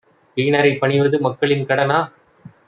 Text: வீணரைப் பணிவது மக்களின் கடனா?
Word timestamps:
வீணரைப் 0.37 0.79
பணிவது 0.79 1.19
மக்களின் 1.19 1.65
கடனா? 1.65 1.99